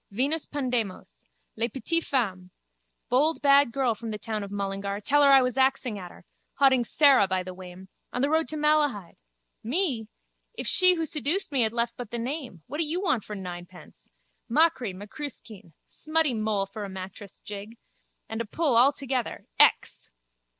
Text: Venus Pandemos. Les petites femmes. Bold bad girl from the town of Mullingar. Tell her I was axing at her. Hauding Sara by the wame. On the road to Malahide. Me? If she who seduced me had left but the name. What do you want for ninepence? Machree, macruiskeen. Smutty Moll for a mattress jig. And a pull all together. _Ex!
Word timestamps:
Venus 0.09 0.47
Pandemos. 0.47 1.25
Les 1.55 1.67
petites 1.67 2.03
femmes. 2.07 2.49
Bold 3.09 3.39
bad 3.39 3.71
girl 3.71 3.93
from 3.93 4.09
the 4.09 4.17
town 4.17 4.43
of 4.43 4.49
Mullingar. 4.49 4.99
Tell 4.99 5.21
her 5.21 5.29
I 5.29 5.43
was 5.43 5.59
axing 5.59 5.99
at 5.99 6.09
her. 6.09 6.25
Hauding 6.55 6.83
Sara 6.83 7.27
by 7.27 7.43
the 7.43 7.53
wame. 7.53 7.87
On 8.11 8.23
the 8.23 8.29
road 8.31 8.47
to 8.47 8.57
Malahide. 8.57 9.13
Me? 9.61 10.07
If 10.55 10.65
she 10.65 10.95
who 10.95 11.05
seduced 11.05 11.51
me 11.51 11.61
had 11.61 11.71
left 11.71 11.97
but 11.97 12.09
the 12.09 12.17
name. 12.17 12.63
What 12.65 12.79
do 12.79 12.83
you 12.83 12.99
want 12.99 13.23
for 13.23 13.35
ninepence? 13.35 14.09
Machree, 14.49 14.93
macruiskeen. 14.95 15.73
Smutty 15.85 16.33
Moll 16.33 16.65
for 16.65 16.83
a 16.83 16.89
mattress 16.89 17.37
jig. 17.37 17.77
And 18.27 18.41
a 18.41 18.45
pull 18.45 18.75
all 18.75 18.91
together. 18.93 19.45
_Ex! 19.59 20.09